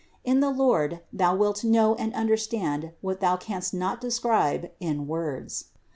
[0.23, 5.65] In the Lord thou wilt know and understand what thou canst not describe in words.